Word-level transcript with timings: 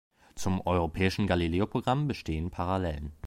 Zum 0.33 0.61
europäischen 0.65 1.27
Galileo-Programm 1.27 2.07
bestehen 2.07 2.49
Parallelen. 2.49 3.11